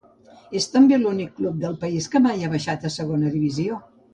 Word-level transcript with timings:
És 0.59 0.65
també 0.75 0.97
l'únic 1.01 1.29
club 1.41 1.61
del 1.65 1.77
país 1.83 2.09
que 2.15 2.23
mai 2.27 2.43
ha 2.43 2.51
baixat 2.57 2.89
a 2.91 2.95
segona 2.99 3.35
divisió. 3.39 3.83